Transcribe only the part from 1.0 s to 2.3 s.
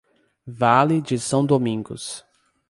São Domingos